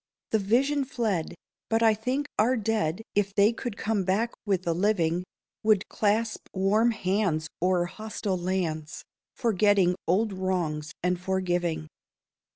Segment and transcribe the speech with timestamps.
[0.31, 1.35] The vision fled;
[1.69, 5.23] but I think our dead, If they could come back with the living,
[5.61, 9.03] Would clasp warm hands o'er hostile lands,
[9.35, 11.87] Forgetting old wrongs and forgiving.